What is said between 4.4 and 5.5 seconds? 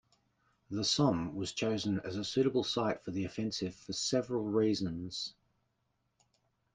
reasons.